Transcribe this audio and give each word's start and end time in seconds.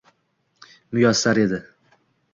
Muyassar 0.91 1.37
edi. 1.45 1.63